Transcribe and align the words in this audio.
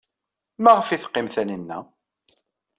Maɣef 0.63 0.87
ay 0.89 0.99
teqqim 0.99 1.27
Taninna? 1.33 1.79